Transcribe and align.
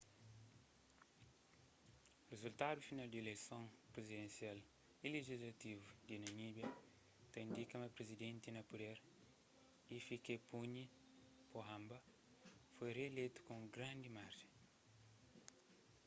rizultadu 2.31 2.79
final 2.89 3.07
di 3.11 3.17
ileison 3.21 3.63
prizidensial 3.93 4.57
y 5.05 5.07
lijislativu 5.13 5.85
di 6.07 6.15
namíbia 6.23 6.67
ta 7.31 7.37
indika 7.47 7.75
ma 7.81 7.93
prizidenti 7.97 8.47
na 8.51 8.61
puder 8.69 8.97
hifikepunye 9.89 10.83
pohamba 11.53 11.97
foi 12.75 12.89
rieleitu 12.97 13.37
ku 13.45 13.51
un 13.59 13.65
grandi 13.75 14.09
marjen 14.17 14.51